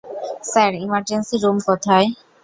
Sir, 0.43 0.71
emergency 0.85 1.35
room 1.37 1.57
কোথায়? 1.67 2.07